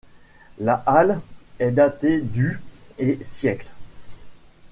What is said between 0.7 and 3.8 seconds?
halle est datée du et siècles.